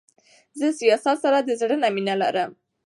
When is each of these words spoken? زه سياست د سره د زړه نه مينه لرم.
زه 0.59 0.67
سياست 0.79 1.07
د 1.19 1.21
سره 1.23 1.37
د 1.41 1.49
زړه 1.61 1.75
نه 1.83 1.89
مينه 1.95 2.15
لرم. 2.21 2.51